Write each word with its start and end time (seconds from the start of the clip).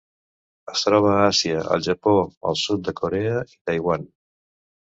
Es 0.75 0.85
troba 0.85 1.11
a 1.17 1.19
Àsia: 1.33 1.59
el 1.75 1.85
Japó, 1.89 2.15
el 2.53 2.59
sud 2.65 2.83
de 2.89 2.97
Corea 3.03 3.45
i 3.55 3.57
Taiwan. 3.57 4.09